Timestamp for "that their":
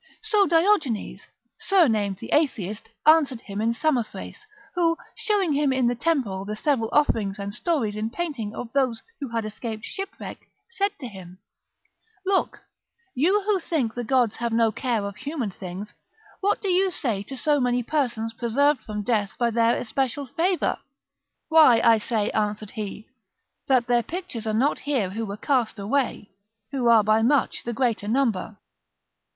23.67-24.01